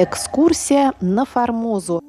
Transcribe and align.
Экскурсия 0.00 0.92
на 1.00 1.24
Формозу. 1.24 2.00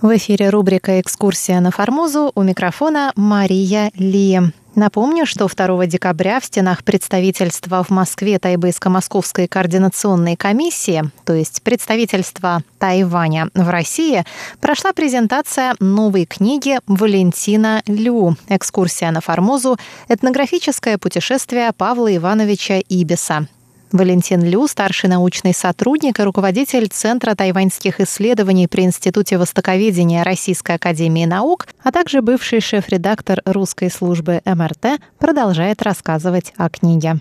В 0.00 0.16
эфире 0.16 0.48
рубрика 0.48 0.98
«Экскурсия 0.98 1.60
на 1.60 1.70
Формозу» 1.70 2.32
у 2.34 2.42
микрофона 2.42 3.12
Мария 3.14 3.90
Ли. 3.96 4.40
Напомню, 4.74 5.26
что 5.26 5.48
2 5.48 5.86
декабря 5.86 6.40
в 6.40 6.46
стенах 6.46 6.82
представительства 6.82 7.82
в 7.82 7.90
Москве 7.90 8.38
Тайбэйско-Московской 8.38 9.46
координационной 9.46 10.34
комиссии, 10.34 11.04
то 11.26 11.34
есть 11.34 11.62
представительства 11.62 12.62
Тайваня 12.78 13.50
в 13.54 13.68
России, 13.68 14.24
прошла 14.60 14.94
презентация 14.94 15.74
новой 15.78 16.24
книги 16.24 16.78
Валентина 16.86 17.82
Лю 17.86 18.36
«Экскурсия 18.48 19.10
на 19.10 19.20
Формозу. 19.20 19.76
Этнографическое 20.08 20.96
путешествие 20.96 21.72
Павла 21.76 22.14
Ивановича 22.16 22.78
Ибиса». 22.88 23.46
Валентин 23.92 24.42
Лю, 24.42 24.66
старший 24.66 25.08
научный 25.08 25.54
сотрудник 25.54 26.18
и 26.18 26.22
руководитель 26.22 26.88
Центра 26.88 27.34
тайваньских 27.34 28.00
исследований 28.00 28.66
при 28.66 28.82
Институте 28.82 29.38
Востоковедения 29.38 30.24
Российской 30.24 30.76
Академии 30.76 31.24
Наук, 31.24 31.68
а 31.82 31.92
также 31.92 32.22
бывший 32.22 32.60
шеф-редактор 32.60 33.40
русской 33.44 33.90
службы 33.90 34.40
МРТ, 34.44 35.00
продолжает 35.18 35.82
рассказывать 35.82 36.52
о 36.56 36.68
книге. 36.68 37.20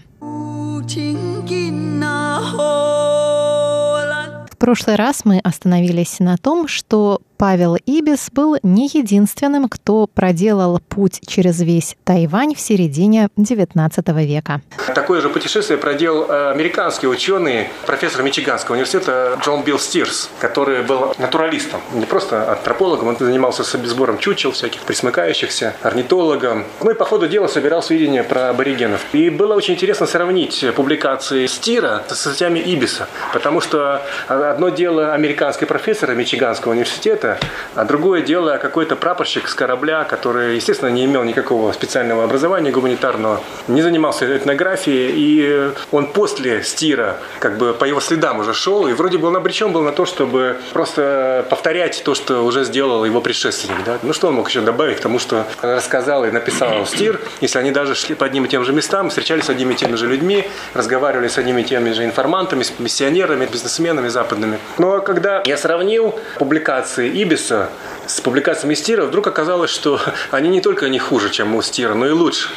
В 4.50 4.58
прошлый 4.58 4.96
раз 4.96 5.26
мы 5.26 5.40
остановились 5.40 6.20
на 6.20 6.38
том, 6.38 6.68
что 6.68 7.22
Павел 7.42 7.76
Ибис 7.88 8.30
был 8.32 8.58
не 8.62 8.86
единственным, 8.86 9.68
кто 9.68 10.06
проделал 10.06 10.80
путь 10.80 11.22
через 11.26 11.60
весь 11.60 11.96
Тайвань 12.04 12.54
в 12.54 12.60
середине 12.60 13.30
XIX 13.36 14.24
века. 14.24 14.62
Такое 14.94 15.22
же 15.22 15.30
путешествие 15.30 15.80
проделал 15.80 16.30
э, 16.30 16.52
американский 16.52 17.08
ученый, 17.08 17.70
профессор 17.88 18.22
Мичиганского 18.22 18.76
университета 18.76 19.40
Джон 19.44 19.64
Билл 19.64 19.80
Стирс, 19.80 20.30
который 20.40 20.84
был 20.84 21.16
натуралистом, 21.18 21.82
не 21.96 22.06
просто 22.06 22.52
антропологом, 22.52 23.08
он 23.08 23.18
занимался 23.18 23.64
сбором 23.64 24.20
чучел 24.20 24.52
всяких, 24.52 24.82
присмыкающихся, 24.82 25.74
орнитологом. 25.82 26.66
Ну 26.84 26.92
и 26.92 26.94
по 26.94 27.06
ходу 27.06 27.28
дела 27.28 27.48
собирал 27.48 27.82
сведения 27.82 28.22
про 28.22 28.52
аборигенов. 28.52 29.04
И 29.14 29.32
было 29.32 29.56
очень 29.56 29.74
интересно 29.74 30.06
сравнить 30.06 30.64
публикации 30.76 31.48
Стира 31.48 32.04
с 32.08 32.20
статьями 32.20 32.60
Ибиса, 32.60 33.08
потому 33.34 33.62
что 33.62 34.04
одно 34.28 34.70
дело 34.70 35.16
американский 35.16 35.66
профессор 35.66 36.14
Мичиганского 36.14 36.74
университета, 36.74 37.31
а 37.76 37.86
другое 37.86 38.22
дело 38.22 38.58
какой-то 38.58 38.96
прапорщик 38.96 39.48
с 39.48 39.54
корабля, 39.54 40.04
который, 40.04 40.56
естественно, 40.56 40.90
не 40.90 41.06
имел 41.06 41.24
никакого 41.24 41.72
специального 41.72 42.24
образования 42.24 42.72
гуманитарного, 42.72 43.42
не 43.68 43.82
занимался 43.82 44.26
этнографией, 44.38 45.12
и 45.16 45.72
он 45.92 46.08
после 46.08 46.64
стира, 46.64 47.18
как 47.40 47.58
бы 47.58 47.74
по 47.74 47.86
его 47.86 48.00
следам 48.00 48.40
уже 48.40 48.54
шел, 48.54 48.88
и 48.88 48.94
вроде 48.94 49.18
бы 49.18 49.28
он 49.28 49.36
обречен 49.36 49.72
был 49.72 49.82
на 49.82 49.92
то, 49.92 50.06
чтобы 50.06 50.58
просто 50.74 51.46
повторять 51.50 52.04
то, 52.04 52.16
что 52.16 52.46
уже 52.46 52.64
сделал 52.64 53.06
его 53.06 53.22
предшественник. 53.22 53.84
Да? 53.86 54.00
Ну 54.02 54.14
что 54.14 54.28
он 54.28 54.36
мог 54.36 54.50
еще 54.50 54.62
добавить 54.62 54.98
к 54.98 55.02
тому, 55.02 55.20
что 55.20 55.46
рассказал 55.62 56.26
и 56.26 56.32
написал 56.32 56.86
стир, 56.86 57.20
если 57.42 57.60
они 57.60 57.72
даже 57.72 57.96
шли 57.96 58.16
по 58.16 58.26
одним 58.26 58.46
и 58.46 58.48
тем 58.48 58.64
же 58.64 58.74
местам, 58.74 59.10
встречались 59.10 59.46
с 59.46 59.50
одними 59.50 59.74
и 59.74 59.76
теми 59.76 59.96
же 59.96 60.08
людьми, 60.08 60.48
разговаривали 60.74 61.28
с 61.28 61.38
одними 61.38 61.62
и 61.62 61.64
теми 61.64 61.92
же 61.92 62.04
информантами, 62.04 62.64
с 62.64 62.74
миссионерами, 62.80 63.46
бизнесменами 63.46 64.08
западными. 64.08 64.60
Но 64.78 65.02
когда 65.02 65.44
я 65.46 65.58
сравнил 65.58 66.20
публикации 66.38 67.10
Ибиса 67.22 67.70
с 68.08 68.20
публикациями 68.20 68.74
Стира, 68.74 69.06
вдруг 69.06 69.28
оказалось, 69.28 69.70
что 69.70 70.00
они 70.32 70.50
не 70.50 70.62
только 70.62 70.90
не 70.90 71.00
хуже, 71.00 71.30
чем 71.30 71.56
у 71.56 71.62
но 71.96 72.08
и 72.08 72.12
лучше. 72.12 72.50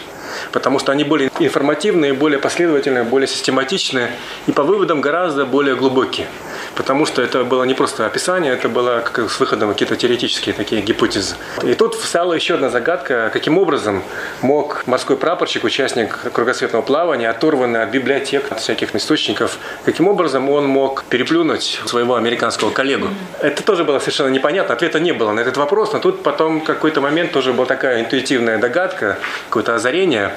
Потому 0.53 0.79
что 0.79 0.91
они 0.91 1.05
более 1.05 1.31
информативные, 1.39 2.13
более 2.13 2.39
последовательные, 2.39 3.05
более 3.05 3.29
систематичные 3.29 4.11
и 4.47 4.53
по 4.53 4.63
выводам 4.63 5.01
гораздо 5.01 5.47
более 5.47 5.77
глубокие 5.77 6.27
потому 6.77 7.07
что 7.07 7.23
это 7.23 7.45
было 7.45 7.65
не 7.65 7.75
просто 7.75 8.07
описание, 8.07 8.53
это 8.53 8.69
было 8.69 9.01
как 9.01 9.31
с 9.31 9.41
выходом 9.41 9.73
какие-то 9.73 9.97
теоретические 9.97 10.55
такие 10.55 10.83
гипотезы. 10.83 11.37
И 11.63 11.75
тут 11.75 11.95
встала 11.95 12.33
еще 12.35 12.55
одна 12.55 12.69
загадка, 12.69 13.31
каким 13.33 13.59
образом 13.59 14.03
мог 14.43 14.87
морской 14.87 15.17
прапорщик, 15.17 15.65
участник 15.65 16.33
кругосветного 16.33 16.83
плавания, 16.83 17.31
оторванный 17.31 17.83
от 17.83 17.91
библиотек, 17.91 18.51
от 18.51 18.61
всяких 18.61 18.95
источников, 18.95 19.59
каким 19.85 20.09
образом 20.09 20.49
он 20.51 20.67
мог 20.67 21.05
переплюнуть 21.05 21.81
своего 21.87 22.17
американского 22.17 22.71
коллегу. 22.71 23.09
Это 23.41 23.63
тоже 23.63 23.85
было 23.85 23.99
совершенно 23.99 24.29
непонятно, 24.29 24.75
ответа 24.75 25.01
не 25.01 25.13
было 25.13 25.33
на 25.33 25.41
этот 25.41 25.57
вопрос, 25.57 25.93
но 25.93 25.99
тут 25.99 26.23
потом 26.23 26.61
какой-то 26.61 27.01
момент 27.01 27.33
тоже 27.33 27.53
была 27.53 27.67
такая 27.67 28.01
интуитивная 28.01 28.59
догадка, 28.59 29.19
какое-то 29.49 29.75
озарение, 29.75 30.35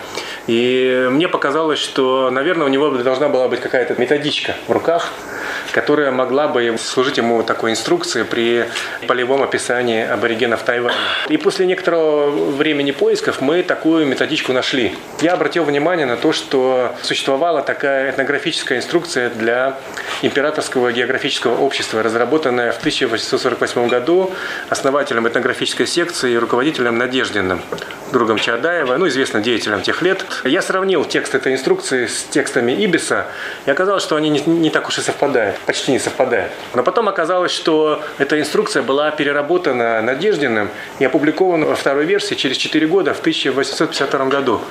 и 0.48 1.08
мне 1.12 1.28
показалось, 1.28 1.80
что, 1.80 2.30
наверное, 2.30 2.66
у 2.66 2.70
него 2.70 2.90
должна 2.90 3.30
была 3.30 3.48
быть 3.48 3.60
какая-то 3.60 4.00
методичка 4.00 4.56
в 4.68 4.72
руках, 4.72 5.12
которая 5.72 6.12
могла 6.12 6.48
бы 6.48 6.76
служить 6.80 7.18
ему 7.18 7.44
такой 7.44 7.72
инструкцией 7.72 8.26
при 8.26 8.66
полевом 9.08 9.44
описании 9.44 10.06
аборигенов 10.06 10.64
Тайваня. 10.64 10.96
И 11.30 11.38
после 11.38 11.66
некоторого 11.66 12.30
времени 12.30 12.92
поисков 12.92 13.42
мы 13.42 13.64
такую 13.64 14.06
методичку 14.06 14.54
нашли. 14.54 14.96
Я 15.22 15.34
обратил 15.34 15.64
внимание 15.64 16.06
на 16.06 16.18
то, 16.18 16.32
что 16.32 16.96
существовала 17.02 17.62
такая 17.62 18.12
этнографическая 18.12 18.78
инструкция 18.78 19.30
для 19.30 19.78
Императорского 20.22 20.92
географического 20.92 21.58
общества, 21.60 22.02
разработанная 22.02 22.72
в 22.72 22.80
1848 22.80 23.88
году 23.88 24.32
основателем 24.70 25.28
этнографической 25.28 25.86
секции 25.86 26.32
и 26.32 26.38
руководителем 26.38 26.98
Надеждиным, 26.98 27.62
другом 28.12 28.38
Чадаева, 28.38 28.98
ну, 28.98 29.08
известным 29.08 29.44
деятелем 29.44 29.82
тех 29.82 30.02
лет. 30.02 30.26
Я 30.44 30.62
сравнил 30.62 31.06
текст 31.06 31.36
этой 31.36 31.54
инструкции 31.54 32.08
с 32.08 32.24
текстами 32.24 32.72
Ибиса, 32.72 33.28
и 33.66 33.72
оказалось, 33.72 34.04
что 34.04 34.16
они 34.16 34.30
не, 34.30 34.42
не 34.42 34.70
так 34.70 34.88
уж 34.88 34.98
и 34.98 35.02
совпадают 35.02 35.57
почти 35.66 35.92
не 35.92 36.00
совпадает. 36.00 36.52
Но 36.74 36.84
потом 36.84 37.10
оказалось, 37.10 37.52
что 37.52 38.02
эта 38.18 38.40
инструкция 38.40 38.84
была 38.84 39.12
переработана 39.12 40.02
Надеждиным 40.02 40.70
и 41.00 41.06
опубликована 41.06 41.66
во 41.66 41.76
второй 41.76 42.06
версии 42.06 42.36
через 42.36 42.58
4 42.58 42.88
года, 42.88 43.14
в 43.14 43.20
1852 43.20 44.26
году. 44.26 44.62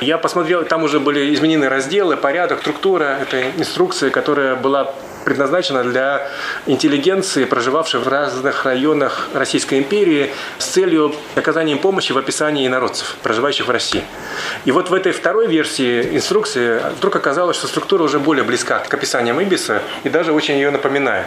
Я 0.00 0.18
посмотрел, 0.18 0.64
там 0.64 0.82
уже 0.82 1.00
были 1.00 1.34
изменены 1.34 1.68
разделы, 1.68 2.16
порядок, 2.16 2.60
структура 2.60 3.18
этой 3.20 3.50
инструкции, 3.58 4.10
которая 4.10 4.56
была 4.56 4.94
предназначена 5.24 5.84
для 5.84 6.28
интеллигенции, 6.66 7.44
проживавшей 7.44 8.00
в 8.00 8.08
разных 8.08 8.64
районах 8.64 9.28
Российской 9.34 9.78
империи 9.78 10.30
с 10.58 10.66
целью 10.66 11.14
оказания 11.34 11.72
им 11.72 11.78
помощи 11.78 12.12
в 12.12 12.18
описании 12.18 12.66
инородцев, 12.66 13.16
проживающих 13.22 13.66
в 13.66 13.70
России. 13.70 14.04
И 14.64 14.72
вот 14.72 14.90
в 14.90 14.94
этой 14.94 15.12
второй 15.12 15.46
версии 15.46 16.16
инструкции 16.16 16.80
вдруг 16.98 17.16
оказалось, 17.16 17.56
что 17.56 17.66
структура 17.66 18.02
уже 18.02 18.18
более 18.18 18.44
близка 18.44 18.78
к 18.78 18.94
описаниям 18.94 19.40
Ибиса 19.40 19.82
и 20.04 20.08
даже 20.08 20.32
очень 20.32 20.54
ее 20.54 20.70
напоминает 20.70 21.26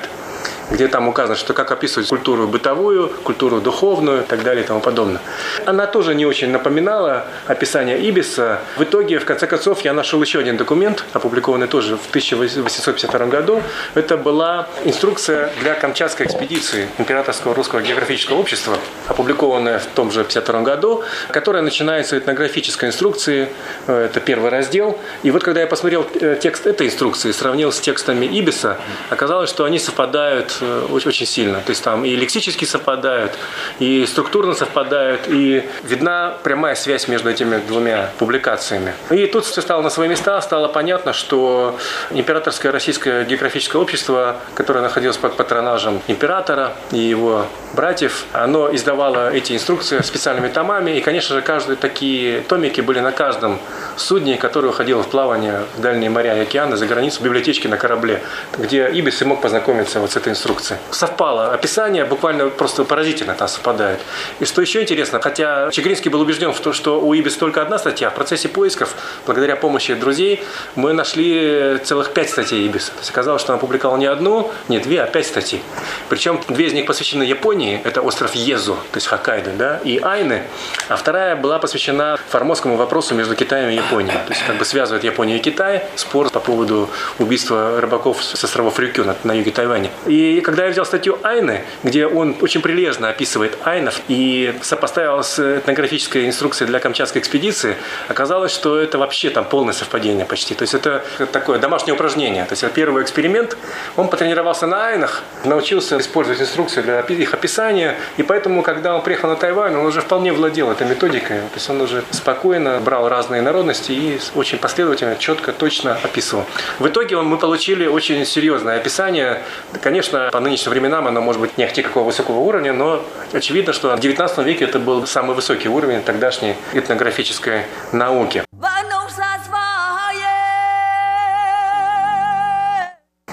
где 0.72 0.88
там 0.88 1.08
указано, 1.08 1.36
что 1.36 1.54
как 1.54 1.72
описывать 1.72 2.08
культуру 2.10 2.48
бытовую, 2.48 3.10
культуру 3.24 3.62
духовную 3.62 4.22
и 4.22 4.26
так 4.26 4.44
далее 4.44 4.64
и 4.64 4.68
тому 4.68 4.80
подобное. 4.80 5.22
Она 5.66 5.88
тоже 5.88 6.16
не 6.16 6.26
очень 6.26 6.50
напоминала 6.50 7.28
описание 7.48 8.00
Ибиса. 8.00 8.60
В 8.78 8.84
итоге, 8.84 9.20
в 9.20 9.26
конце 9.26 9.48
концов, 9.48 9.82
я 9.82 9.94
нашел 9.94 10.22
еще 10.22 10.40
один 10.40 10.58
документ, 10.58 11.06
опубликованный 11.14 11.68
тоже 11.68 11.98
в 11.98 12.10
1852 12.10 13.26
году. 13.28 13.62
Это 13.94 14.18
была 14.18 14.68
инструкция 14.84 15.52
для 15.62 15.76
Камчатской 15.76 16.26
экспедиции 16.26 16.90
Императорского 16.98 17.54
русского 17.54 17.82
географического 17.82 18.38
общества, 18.38 18.78
опубликованная 19.08 19.80
в 19.80 19.86
том 19.88 20.12
же 20.12 20.26
1952 20.26 20.62
году, 20.62 21.04
которая 21.32 21.62
начинается 21.62 22.18
этнографической 22.18 22.90
инструкции. 22.90 23.50
Э, 23.88 24.06
это 24.06 24.20
первый 24.20 24.50
раздел. 24.50 24.98
И 25.24 25.32
вот 25.32 25.44
когда 25.44 25.62
я 25.62 25.68
посмотрел 25.68 26.06
э, 26.20 26.38
текст 26.42 26.68
этой 26.68 26.88
инструкции, 26.88 27.32
сравнил 27.32 27.72
с 27.72 27.80
текстами 27.80 28.26
Ибиса, 28.26 28.78
оказалось, 29.10 29.50
что 29.50 29.66
они 29.66 29.80
совпадают 29.80 30.55
очень, 30.62 31.10
очень 31.10 31.26
сильно. 31.26 31.60
То 31.62 31.72
есть 31.72 31.84
там 31.84 32.06
и 32.06 32.16
лексически 32.16 32.66
совпадают, 32.66 33.34
и 33.80 34.06
структурно 34.06 34.54
совпадают, 34.54 35.22
и 35.28 35.64
видна 35.84 36.36
прямая 36.44 36.76
связь 36.76 37.08
между 37.08 37.30
этими 37.30 37.58
двумя 37.68 38.12
публикациями. 38.18 38.94
И 39.10 39.26
тут 39.28 39.46
все 39.46 39.62
стало 39.62 39.82
на 39.82 39.90
свои 39.90 40.08
места, 40.08 40.42
стало 40.42 40.68
понятно, 40.68 41.14
что 41.14 41.78
Императорское 42.12 42.72
российское 42.72 43.24
географическое 43.26 43.82
общество, 43.82 44.38
которое 44.54 44.82
находилось 44.82 45.18
под 45.18 45.36
патронажем 45.36 46.02
императора 46.08 46.74
и 46.92 46.98
его 46.98 47.46
братьев, 47.74 48.26
оно 48.34 48.74
издавало 48.74 49.34
эти 49.34 49.54
инструкции 49.54 50.00
специальными 50.02 50.48
томами, 50.48 50.92
и, 50.92 51.02
конечно 51.02 51.36
же, 51.36 51.42
каждые 51.42 51.76
такие 51.76 52.42
томики 52.42 52.82
были 52.82 53.00
на 53.00 53.12
каждом 53.12 53.60
судне, 53.98 54.38
которое 54.38 54.70
уходило 54.70 55.04
в 55.04 55.08
плавание 55.08 55.64
в 55.78 55.82
дальние 55.82 56.10
моря 56.10 56.38
и 56.38 56.42
океаны, 56.42 56.78
за 56.78 56.86
границу, 56.86 57.20
в 57.20 57.24
библиотечке 57.24 57.68
на 57.68 57.78
корабле, 57.78 58.22
где 58.58 58.90
Ибис 58.90 59.22
и 59.22 59.26
мог 59.26 59.42
познакомиться 59.42 60.00
вот 60.00 60.12
с 60.12 60.16
этой 60.16 60.32
инструкцией 60.32 60.45
инструкции. 60.46 60.78
Совпало. 60.92 61.54
Описание 61.54 62.06
буквально 62.06 62.50
просто 62.50 62.84
поразительно 62.84 63.34
там 63.34 63.48
совпадает. 63.48 64.00
И 64.40 64.46
что 64.46 64.62
еще 64.62 64.82
интересно, 64.82 65.20
хотя 65.20 65.72
Чегринский 65.72 66.12
был 66.12 66.22
убежден 66.22 66.54
в 66.54 66.60
том, 66.60 66.74
что 66.74 67.02
у 67.02 67.14
Ибис 67.14 67.36
только 67.36 67.62
одна 67.62 67.80
статья, 67.80 68.10
в 68.10 68.14
процессе 68.14 68.48
поисков, 68.48 68.96
благодаря 69.26 69.56
помощи 69.56 69.94
друзей, 69.96 70.44
мы 70.76 70.94
нашли 70.94 71.80
целых 71.84 72.14
пять 72.14 72.30
статей 72.30 72.68
Ибис. 72.68 72.90
То 72.90 73.00
есть 73.00 73.10
оказалось, 73.10 73.42
что 73.42 73.54
он 73.54 73.58
опубликовал 73.58 73.98
не 73.98 74.06
одну, 74.06 74.52
не 74.68 74.78
две, 74.80 75.02
а 75.02 75.08
пять 75.08 75.26
статей. 75.26 75.64
Причем 76.10 76.40
две 76.48 76.68
из 76.68 76.74
них 76.74 76.86
посвящены 76.86 77.24
Японии, 77.24 77.82
это 77.84 78.02
остров 78.02 78.36
Езу, 78.36 78.76
то 78.92 78.98
есть 78.98 79.08
Хоккайдо, 79.08 79.52
да, 79.52 79.80
и 79.84 80.00
Айны, 80.02 80.44
а 80.90 80.96
вторая 80.96 81.36
была 81.36 81.58
посвящена 81.58 82.18
формозскому 82.30 82.76
вопросу 82.76 83.16
между 83.16 83.36
Китаем 83.36 83.70
и 83.70 83.76
Японией. 83.76 84.18
То 84.28 84.34
есть 84.34 84.46
как 84.46 84.58
бы 84.58 84.66
связывает 84.66 85.04
Японию 85.04 85.38
и 85.38 85.40
Китай, 85.40 85.86
спор 85.96 86.30
по 86.30 86.40
поводу 86.40 86.90
убийства 87.18 87.82
рыбаков 87.82 88.24
с 88.24 88.44
островов 88.44 88.80
Рюкю 88.80 89.04
на, 89.04 89.16
на 89.24 89.32
юге 89.34 89.52
Тайваня. 89.52 89.90
И 90.06 90.35
когда 90.42 90.66
я 90.66 90.72
взял 90.72 90.86
статью 90.86 91.18
Айны, 91.24 91.64
где 91.84 92.08
он 92.08 92.36
очень 92.42 92.62
прилежно 92.62 93.10
описывает 93.10 93.58
айнов 93.64 94.02
и 94.08 94.54
сопоставил 94.62 95.24
с 95.24 95.40
этнографической 95.40 96.28
инструкцией 96.28 96.68
для 96.68 96.80
Камчатской 96.80 97.22
экспедиции, 97.22 97.76
оказалось, 98.08 98.52
что 98.52 98.80
это 98.80 98.98
вообще 98.98 99.30
там 99.30 99.46
полное 99.46 99.74
совпадение 99.74 100.26
почти. 100.26 100.56
То 100.56 100.64
есть 100.64 100.74
это 100.74 101.04
такое 101.32 101.60
домашнее 101.60 101.94
упражнение. 101.94 102.46
То 102.46 102.54
есть 102.54 102.66
первый 102.74 103.04
эксперимент, 103.04 103.58
он 103.96 104.08
потренировался 104.08 104.68
на 104.68 104.88
айнах, 104.88 105.24
научился 105.44 105.98
использовать 105.98 106.42
инструкции 106.42 106.82
для 106.82 107.00
их 107.02 107.34
описания, 107.34 107.96
и 108.18 108.24
поэтому, 108.24 108.64
когда 108.64 108.96
он 108.96 109.02
приехал 109.02 109.30
на 109.30 109.36
Тайвань, 109.36 109.76
он 109.76 109.86
уже 109.86 110.02
вполне 110.02 110.34
владел 110.34 110.72
этой 110.72 110.88
методикой. 110.88 111.38
То 111.40 111.56
есть 111.56 111.70
он 111.70 111.82
уже 111.82 112.04
спокойно 112.12 112.80
брал 112.80 113.10
разные 113.10 113.42
народности 113.42 113.92
и 113.92 114.20
очень 114.36 114.58
последовательно, 114.58 115.16
четко, 115.16 115.52
точно 115.52 115.98
описывал. 116.04 116.46
В 116.80 116.88
итоге 116.88 117.18
мы 117.18 117.38
получили 117.38 117.86
очень 117.86 118.26
серьезное 118.26 118.78
описание. 118.78 119.42
Конечно, 119.82 120.25
по 120.32 120.40
нынешним 120.40 120.72
временам 120.72 121.08
оно 121.08 121.22
может 121.22 121.42
быть 121.42 121.58
не 121.58 121.64
ахти 121.64 121.82
какого 121.82 122.06
высокого 122.06 122.40
уровня, 122.40 122.74
но 122.74 123.04
очевидно, 123.34 123.74
что 123.74 123.96
в 123.96 124.00
19 124.00 124.38
веке 124.40 124.66
это 124.66 124.80
был 124.80 125.06
самый 125.08 125.36
высокий 125.36 125.70
уровень 125.70 126.02
тогдашней 126.04 126.56
этнографической 126.74 127.64
науки. 127.92 128.44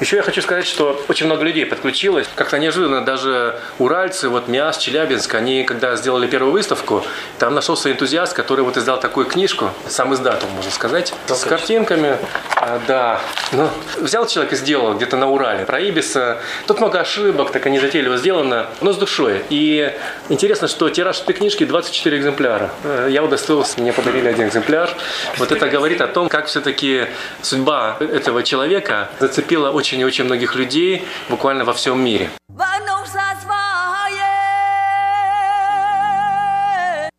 Еще 0.02 0.16
я 0.16 0.22
хочу 0.22 0.42
сказать, 0.42 0.66
что 0.66 1.00
очень 1.08 1.26
много 1.26 1.44
людей 1.44 1.64
подключилось. 1.64 2.28
Как-то 2.34 2.58
неожиданно 2.58 3.04
даже 3.04 3.60
уральцы, 3.78 4.28
вот 4.28 4.48
МИАС, 4.48 4.78
Челябинск, 4.78 5.32
они 5.32 5.62
когда 5.62 5.94
сделали 5.94 6.26
первую 6.26 6.52
выставку, 6.52 7.04
там 7.38 7.54
нашелся 7.54 7.88
энтузиаст, 7.92 8.32
который 8.32 8.64
вот 8.64 8.76
издал 8.76 8.98
такую 8.98 9.26
книжку, 9.26 9.70
сам 9.86 10.12
издател, 10.12 10.48
можно 10.56 10.72
сказать, 10.72 11.14
с 11.28 11.44
картинками. 11.44 12.18
А, 12.64 12.80
да, 12.86 13.20
ну, 13.50 13.68
взял 13.98 14.24
человек 14.28 14.52
и 14.52 14.56
сделал 14.56 14.94
где-то 14.94 15.16
на 15.16 15.28
Урале 15.28 15.66
про 15.66 15.80
Ибиса. 15.80 16.40
Тут 16.68 16.78
много 16.78 17.00
ошибок, 17.00 17.50
так 17.50 17.66
они 17.66 17.80
затейливо 17.80 18.16
сделано, 18.18 18.68
но 18.80 18.92
с 18.92 18.96
душой. 18.96 19.42
И 19.50 19.92
интересно, 20.28 20.68
что 20.68 20.88
тираж 20.88 21.20
этой 21.22 21.32
книжки 21.32 21.64
24 21.64 22.18
экземпляра. 22.18 22.70
Э, 22.84 23.08
я 23.10 23.24
удостоился, 23.24 23.80
мне 23.80 23.92
подарили 23.92 24.28
один 24.28 24.46
экземпляр. 24.46 24.90
Вот 25.38 25.50
это 25.50 25.68
говорит 25.68 26.00
о 26.00 26.06
том, 26.06 26.28
как 26.28 26.46
все-таки 26.46 27.06
судьба 27.40 27.96
этого 27.98 28.44
человека 28.44 29.10
зацепила 29.18 29.70
очень 29.72 29.98
и 29.98 30.04
очень 30.04 30.22
многих 30.22 30.54
людей 30.54 31.04
буквально 31.28 31.64
во 31.64 31.72
всем 31.72 32.00
мире. 32.00 32.30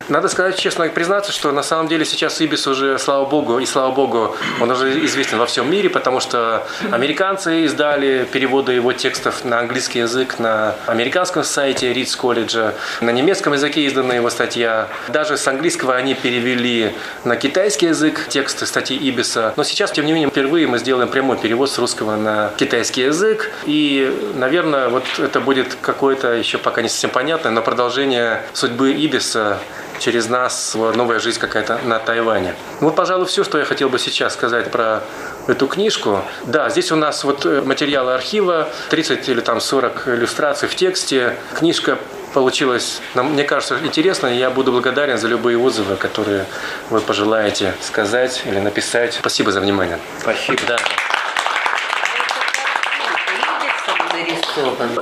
Надо 0.10 0.28
сказать 0.28 0.58
честно, 0.58 0.90
признаться, 0.90 1.32
что 1.32 1.52
на 1.52 1.64
самом 1.64 1.88
деле 1.88 2.04
сейчас 2.04 2.42
Ибис 2.42 2.68
уже, 2.68 3.00
слава 3.00 3.26
богу, 3.26 3.60
и 3.60 3.66
слава 3.66 3.94
богу, 3.94 4.36
он 4.60 4.70
уже 4.70 5.06
известен 5.06 5.38
во 5.38 5.46
всем 5.46 5.70
мире, 5.72 5.90
потому 5.90 6.20
что 6.20 6.66
американцы 6.92 7.66
издали 7.66 8.28
переводы 8.32 8.74
его 8.74 8.92
текстов 8.92 9.46
на 9.46 9.60
английский 9.60 10.00
язык 10.00 10.40
на 10.40 10.76
американском 10.88 11.44
сайте 11.44 11.94
Ридс 11.94 12.16
колледжа, 12.16 12.74
на 13.02 13.12
немецком 13.12 13.54
языке 13.54 13.88
издана 13.88 14.16
его 14.16 14.30
статья. 14.30 14.90
Даже 15.08 15.38
с 15.38 15.48
английского 15.48 15.96
они 15.96 16.16
перевели 16.16 16.94
на 17.24 17.38
китайский 17.38 17.88
язык 17.88 18.28
тексты 18.28 18.66
статьи 18.66 18.98
Ибиса. 18.98 19.54
Но 19.56 19.64
сейчас, 19.64 19.92
тем 19.92 20.06
не 20.06 20.12
менее, 20.12 20.30
впервые 20.30 20.68
мы 20.68 20.80
сделаем 20.80 21.10
прямой 21.10 21.38
перевод 21.38 21.72
с 21.72 21.78
русского 21.78 22.18
на 22.18 22.52
китайский 22.58 23.04
язык. 23.04 23.52
И, 23.66 24.34
наверное, 24.36 24.90
вот 24.90 25.06
это 25.18 25.40
будет 25.40 25.78
какое-то 25.82 26.34
еще 26.34 26.58
пока 26.58 26.82
не 26.82 26.90
совсем 26.90 27.10
понятное, 27.10 27.52
но 27.52 27.62
продолжение 27.62 28.42
судьбы 28.54 28.92
Ибиса 28.92 29.60
через 30.00 30.28
нас 30.30 30.76
новая 30.76 31.20
жизнь 31.20 31.40
какая-то 31.40 31.80
на 31.86 32.00
Тайване. 32.00 32.56
Вот, 32.80 32.96
пожалуй, 32.96 33.26
все, 33.26 33.44
что 33.44 33.58
я 33.58 33.66
хотел 33.66 33.90
бы 33.90 34.00
сейчас 34.00 34.34
сказать 34.34 34.72
про 34.72 35.02
эту 35.48 35.68
книжку. 35.68 36.22
Да, 36.46 36.70
здесь 36.70 36.92
у 36.92 36.96
нас 36.96 37.24
вот 37.24 37.46
э, 37.46 37.62
материалы 37.62 38.14
архива, 38.14 38.70
30 38.90 39.28
или 39.30 39.42
там 39.42 39.60
40 39.60 40.08
иллюстраций 40.08 40.68
в 40.68 40.76
тексте. 40.76 41.36
Книжка 41.58 41.98
получилась, 42.34 43.02
мне 43.14 43.44
кажется, 43.44 43.78
интересно, 43.84 44.28
я 44.28 44.50
буду 44.50 44.72
благодарен 44.72 45.18
за 45.18 45.28
любые 45.28 45.58
отзывы, 45.58 45.96
которые 45.96 46.46
вы 46.90 47.00
пожелаете 47.00 47.74
сказать 47.82 48.42
или 48.46 48.60
написать. 48.60 49.14
Спасибо 49.14 49.52
за 49.52 49.62
внимание. 49.62 50.00
Спасибо. 50.20 50.60
Да. 50.68 50.78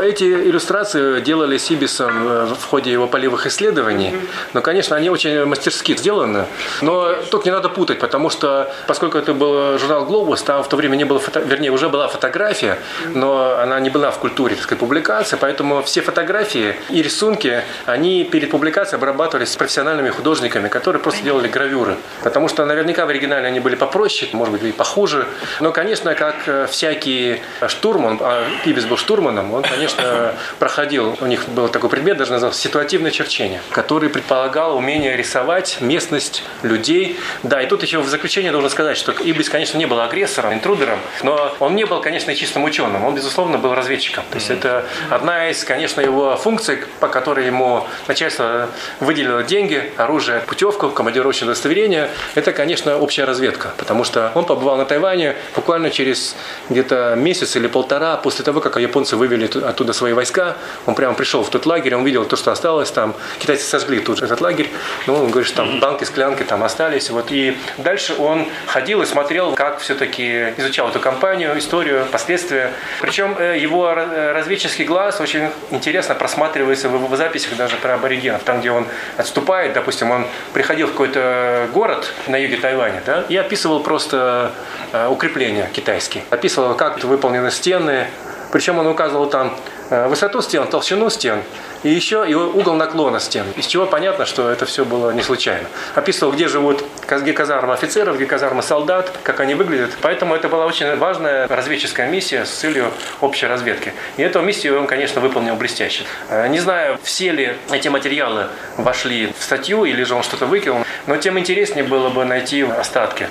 Эти 0.01 0.23
иллюстрации 0.23 1.19
делали 1.19 1.57
Сибисом 1.57 2.27
э, 2.27 2.45
в 2.45 2.63
ходе 2.65 2.91
его 2.91 3.07
полевых 3.07 3.47
исследований. 3.47 4.15
Но, 4.53 4.61
конечно, 4.61 4.95
они 4.95 5.09
очень 5.09 5.45
мастерски 5.45 5.95
сделаны. 5.97 6.45
Но 6.81 7.13
только 7.29 7.45
не 7.45 7.51
надо 7.51 7.69
путать, 7.69 7.99
потому 7.99 8.29
что, 8.29 8.73
поскольку 8.87 9.17
это 9.17 9.33
был 9.33 9.77
журнал 9.77 10.05
«Глобус», 10.05 10.41
там 10.43 10.63
в 10.63 10.69
то 10.69 10.77
время 10.77 10.95
не 10.95 11.03
было, 11.03 11.19
фото... 11.19 11.39
вернее, 11.39 11.71
уже 11.71 11.89
была 11.89 12.07
фотография, 12.07 12.77
но 13.13 13.57
она 13.59 13.79
не 13.79 13.89
была 13.89 14.11
в 14.11 14.19
культуре, 14.19 14.55
так 14.55 14.63
сказать, 14.63 14.79
публикации, 14.79 15.37
поэтому 15.39 15.83
все 15.83 16.01
фотографии 16.01 16.75
и 16.89 17.01
рисунки, 17.01 17.61
они 17.85 18.23
перед 18.23 18.51
публикацией 18.51 18.97
обрабатывались 18.97 19.55
профессиональными 19.55 20.09
художниками, 20.09 20.69
которые 20.69 21.01
просто 21.01 21.23
делали 21.23 21.47
гравюры. 21.47 21.97
Потому 22.23 22.47
что 22.47 22.65
наверняка 22.65 23.05
в 23.05 23.09
оригинале 23.09 23.47
они 23.47 23.59
были 23.59 23.75
попроще, 23.75 24.29
может 24.33 24.53
быть, 24.53 24.63
и 24.63 24.71
похуже. 24.71 25.27
Но, 25.59 25.71
конечно, 25.71 26.15
как 26.15 26.35
э, 26.47 26.67
всякий 26.69 27.41
штурман, 27.67 28.17
а 28.21 28.45
Пибис 28.63 28.85
был 28.85 28.97
штурманом, 28.97 29.40
Ленноном, 29.41 29.53
он, 29.53 29.63
конечно, 29.63 30.33
проходил, 30.59 31.17
у 31.19 31.25
них 31.25 31.47
был 31.49 31.67
такой 31.67 31.89
предмет, 31.89 32.17
даже 32.17 32.31
назывался 32.31 32.61
ситуативное 32.61 33.11
черчение, 33.11 33.61
который 33.71 34.09
предполагал 34.09 34.77
умение 34.77 35.17
рисовать 35.17 35.77
местность, 35.81 36.43
людей. 36.63 37.19
Да, 37.43 37.61
и 37.61 37.67
тут 37.67 37.83
еще 37.83 37.99
в 37.99 38.07
заключение 38.07 38.51
должен 38.51 38.69
сказать, 38.69 38.97
что 38.97 39.11
Ибис, 39.11 39.49
конечно, 39.49 39.77
не 39.77 39.85
был 39.85 39.99
агрессором, 39.99 40.53
интрудером, 40.53 40.99
но 41.23 41.55
он 41.59 41.75
не 41.75 41.85
был, 41.85 42.01
конечно, 42.01 42.33
чистым 42.35 42.63
ученым, 42.63 43.03
он, 43.03 43.15
безусловно, 43.15 43.57
был 43.57 43.73
разведчиком. 43.73 44.23
То 44.29 44.35
есть 44.35 44.49
это 44.49 44.85
одна 45.09 45.49
из, 45.49 45.63
конечно, 45.63 46.01
его 46.01 46.35
функций, 46.37 46.79
по 46.99 47.07
которой 47.07 47.45
ему 47.45 47.87
начальство 48.07 48.69
выделило 48.99 49.43
деньги, 49.43 49.91
оружие, 49.97 50.41
путевку, 50.41 50.89
командировочное 50.89 51.49
удостоверение, 51.49 52.09
это, 52.35 52.51
конечно, 52.51 52.97
общая 52.97 53.25
разведка, 53.25 53.73
потому 53.77 54.03
что 54.03 54.31
он 54.35 54.45
побывал 54.45 54.77
на 54.77 54.85
Тайване 54.85 55.35
буквально 55.55 55.89
через 55.89 56.35
где-то 56.69 57.15
месяц 57.17 57.55
или 57.55 57.67
полтора 57.67 58.17
после 58.17 58.45
того, 58.45 58.61
как 58.61 58.77
японцы 58.77 59.15
вывели 59.15 59.30
вывели 59.31 59.65
оттуда 59.65 59.93
свои 59.93 60.13
войска. 60.13 60.57
Он 60.85 60.95
прямо 60.95 61.13
пришел 61.15 61.43
в 61.43 61.49
тот 61.49 61.65
лагерь, 61.65 61.95
он 61.95 62.03
видел 62.03 62.25
то, 62.25 62.35
что 62.35 62.51
осталось 62.51 62.91
там. 62.91 63.15
Китайцы 63.39 63.65
сожгли 63.65 63.99
тут 63.99 64.17
же 64.17 64.25
этот 64.25 64.41
лагерь. 64.41 64.69
Ну, 65.07 65.15
он 65.15 65.29
говорит, 65.29 65.47
что 65.47 65.57
там 65.57 65.79
банки, 65.79 66.03
склянки 66.03 66.43
там 66.43 66.63
остались. 66.63 67.09
Вот. 67.09 67.31
И 67.31 67.57
дальше 67.77 68.15
он 68.17 68.47
ходил 68.67 69.01
и 69.01 69.05
смотрел, 69.05 69.53
как 69.53 69.79
все-таки 69.79 70.53
изучал 70.57 70.89
эту 70.89 70.99
компанию, 70.99 71.57
историю, 71.57 72.05
последствия. 72.11 72.73
Причем 72.99 73.35
э, 73.37 73.57
его 73.57 73.93
разведческий 73.93 74.85
глаз 74.85 75.21
очень 75.21 75.49
интересно 75.71 76.15
просматривается 76.15 76.89
в, 76.89 77.09
в 77.09 77.15
записях 77.15 77.55
даже 77.55 77.75
про 77.77 77.95
аборигенов. 77.95 78.43
Там, 78.43 78.59
где 78.59 78.71
он 78.71 78.85
отступает, 79.17 79.73
допустим, 79.73 80.11
он 80.11 80.25
приходил 80.53 80.87
в 80.87 80.91
какой-то 80.91 81.69
город 81.73 82.13
на 82.27 82.35
юге 82.35 82.57
Тайваня 82.57 83.01
да, 83.05 83.23
и 83.29 83.37
описывал 83.37 83.81
просто 83.81 84.51
э, 84.91 85.07
укрепления 85.07 85.69
китайские. 85.73 86.23
Описывал, 86.29 86.75
как 86.75 87.01
выполнены 87.03 87.51
стены, 87.51 88.07
причем 88.51 88.79
он 88.79 88.87
указывал 88.87 89.27
там 89.27 89.55
э, 89.89 90.07
высоту 90.07 90.41
стен, 90.41 90.67
толщину 90.67 91.09
стен, 91.09 91.43
и 91.83 91.89
еще 91.89 92.25
и 92.27 92.33
угол 92.33 92.75
наклона 92.75 93.19
стен, 93.19 93.45
из 93.55 93.65
чего 93.65 93.85
понятно, 93.85 94.25
что 94.25 94.49
это 94.49 94.65
все 94.65 94.85
было 94.85 95.11
не 95.11 95.21
случайно. 95.21 95.67
Описывал, 95.95 96.31
где 96.31 96.47
живут, 96.47 96.83
где 97.09 97.33
казармы 97.33 97.73
офицеров, 97.73 98.17
где 98.17 98.25
казармы 98.25 98.61
солдат, 98.61 99.11
как 99.23 99.39
они 99.39 99.55
выглядят. 99.55 99.91
Поэтому 100.01 100.35
это 100.35 100.47
была 100.49 100.65
очень 100.65 100.95
важная 100.97 101.47
разведческая 101.47 102.07
миссия 102.07 102.45
с 102.45 102.49
целью 102.49 102.91
общей 103.19 103.47
разведки. 103.47 103.93
И 104.17 104.21
эту 104.21 104.41
миссию 104.41 104.79
он, 104.79 104.87
конечно, 104.87 105.21
выполнил 105.21 105.55
блестяще. 105.55 106.03
Э, 106.29 106.47
не 106.47 106.59
знаю, 106.59 106.99
все 107.03 107.31
ли 107.31 107.55
эти 107.71 107.87
материалы 107.87 108.47
вошли 108.77 109.33
в 109.37 109.43
статью 109.43 109.85
или 109.85 110.03
же 110.03 110.15
он 110.15 110.23
что-то 110.23 110.45
выкинул, 110.45 110.85
но 111.07 111.17
тем 111.17 111.39
интереснее 111.39 111.83
было 111.83 112.09
бы 112.09 112.25
найти 112.25 112.61
остатки. 112.61 113.27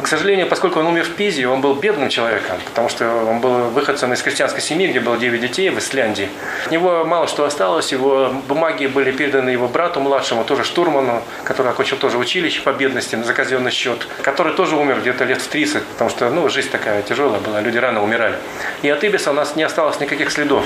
К 0.00 0.06
сожалению, 0.06 0.46
поскольку 0.46 0.80
он 0.80 0.86
умер 0.86 1.04
в 1.04 1.10
Пизе, 1.10 1.46
он 1.48 1.60
был 1.60 1.74
бедным 1.74 2.08
человеком, 2.08 2.58
потому 2.66 2.88
что 2.88 3.08
он 3.24 3.40
был 3.40 3.70
выходцем 3.70 4.12
из 4.12 4.22
крестьянской 4.22 4.60
семьи, 4.60 4.88
где 4.88 5.00
было 5.00 5.16
9 5.16 5.40
детей 5.40 5.70
в 5.70 5.78
Исляндии. 5.78 6.28
От 6.66 6.70
него 6.70 7.04
мало 7.04 7.26
что 7.28 7.44
осталось, 7.44 7.93
его 7.94 8.30
бумаги 8.48 8.86
были 8.86 9.10
переданы 9.10 9.50
его 9.50 9.68
брату 9.68 10.00
младшему, 10.00 10.44
тоже 10.44 10.64
штурману, 10.64 11.22
который 11.44 11.72
окончил 11.72 11.96
тоже 11.96 12.18
училище 12.18 12.60
по 12.62 12.72
бедности 12.72 13.16
за 13.20 13.32
казенный 13.32 13.70
счет, 13.70 14.06
который 14.22 14.52
тоже 14.52 14.76
умер 14.76 15.00
где-то 15.00 15.24
лет 15.24 15.40
в 15.40 15.48
30, 15.48 15.82
потому 15.84 16.10
что 16.10 16.30
ну, 16.30 16.48
жизнь 16.48 16.70
такая 16.70 17.02
тяжелая 17.02 17.40
была, 17.40 17.60
люди 17.60 17.78
рано 17.78 18.02
умирали. 18.02 18.36
И 18.82 18.88
от 18.88 19.02
Ибиса 19.02 19.30
у 19.30 19.34
нас 19.34 19.56
не 19.56 19.62
осталось 19.62 20.00
никаких 20.00 20.30
следов. 20.30 20.64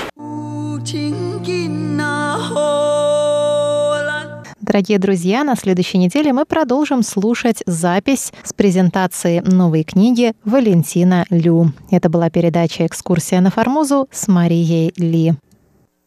Дорогие 4.69 4.99
друзья, 4.99 5.43
на 5.43 5.55
следующей 5.55 5.97
неделе 5.97 6.31
мы 6.31 6.45
продолжим 6.45 7.01
слушать 7.01 7.63
запись 7.65 8.31
с 8.43 8.53
презентации 8.53 9.39
новой 9.39 9.83
книги 9.83 10.33
Валентина 10.45 11.25
Лю. 11.31 11.73
Это 11.89 12.07
была 12.07 12.29
передача 12.29 12.85
«Экскурсия 12.85 13.41
на 13.41 13.49
Формозу» 13.49 14.07
с 14.11 14.27
Марией 14.27 14.93
Ли. 14.95 15.33